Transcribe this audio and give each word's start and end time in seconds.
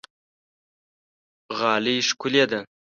غالۍ 1.59 1.97
ښکلې 2.09 2.43
ده. 2.51 2.59